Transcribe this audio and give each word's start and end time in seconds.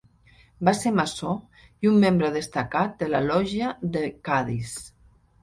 Va 0.69 0.71
ser 0.77 0.93
maçó 0.99 1.33
i 1.87 1.89
un 1.91 1.99
membre 2.05 2.31
destacat 2.39 2.97
de 3.03 3.11
la 3.11 3.21
Lògia 3.27 3.71
de 3.99 4.05
Cadis. 4.31 4.75